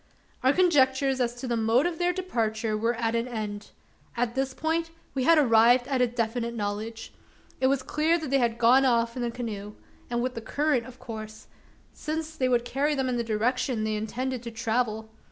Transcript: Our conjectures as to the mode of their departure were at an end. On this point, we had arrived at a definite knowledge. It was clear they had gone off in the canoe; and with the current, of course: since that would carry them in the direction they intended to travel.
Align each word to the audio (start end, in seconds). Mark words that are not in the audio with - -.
Our 0.41 0.51
conjectures 0.51 1.21
as 1.21 1.35
to 1.35 1.47
the 1.47 1.55
mode 1.55 1.85
of 1.85 1.99
their 1.99 2.11
departure 2.11 2.75
were 2.75 2.95
at 2.95 3.13
an 3.13 3.27
end. 3.27 3.69
On 4.17 4.31
this 4.33 4.51
point, 4.55 4.89
we 5.13 5.25
had 5.25 5.37
arrived 5.37 5.87
at 5.87 6.01
a 6.01 6.07
definite 6.07 6.55
knowledge. 6.55 7.13
It 7.59 7.67
was 7.67 7.83
clear 7.83 8.17
they 8.17 8.39
had 8.39 8.57
gone 8.57 8.83
off 8.83 9.15
in 9.15 9.21
the 9.21 9.29
canoe; 9.29 9.75
and 10.09 10.23
with 10.23 10.33
the 10.33 10.41
current, 10.41 10.87
of 10.87 10.97
course: 10.97 11.45
since 11.93 12.35
that 12.35 12.49
would 12.49 12.65
carry 12.65 12.95
them 12.95 13.09
in 13.09 13.17
the 13.17 13.23
direction 13.23 13.83
they 13.83 13.93
intended 13.95 14.41
to 14.41 14.49
travel. 14.49 15.11